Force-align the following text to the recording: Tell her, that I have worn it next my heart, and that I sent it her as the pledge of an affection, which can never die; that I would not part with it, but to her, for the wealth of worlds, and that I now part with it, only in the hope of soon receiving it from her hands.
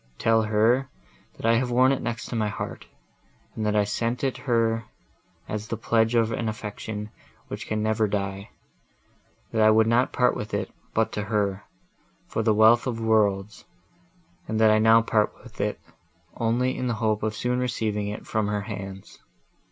Tell 0.17 0.41
her, 0.41 0.89
that 1.37 1.45
I 1.45 1.57
have 1.57 1.69
worn 1.69 1.91
it 1.91 2.01
next 2.01 2.33
my 2.33 2.47
heart, 2.47 2.87
and 3.55 3.63
that 3.67 3.75
I 3.75 3.83
sent 3.83 4.23
it 4.23 4.35
her 4.49 4.85
as 5.47 5.67
the 5.67 5.77
pledge 5.77 6.15
of 6.15 6.31
an 6.31 6.49
affection, 6.49 7.11
which 7.49 7.67
can 7.67 7.83
never 7.83 8.07
die; 8.07 8.49
that 9.51 9.61
I 9.61 9.69
would 9.69 9.85
not 9.85 10.11
part 10.11 10.35
with 10.35 10.55
it, 10.55 10.71
but 10.95 11.11
to 11.11 11.25
her, 11.25 11.65
for 12.27 12.41
the 12.41 12.51
wealth 12.55 12.87
of 12.87 12.99
worlds, 12.99 13.65
and 14.47 14.59
that 14.59 14.71
I 14.71 14.79
now 14.79 15.03
part 15.03 15.35
with 15.43 15.61
it, 15.61 15.79
only 16.35 16.75
in 16.75 16.87
the 16.87 16.95
hope 16.95 17.21
of 17.21 17.35
soon 17.35 17.59
receiving 17.59 18.07
it 18.07 18.25
from 18.25 18.47
her 18.47 18.61
hands. 18.61 19.19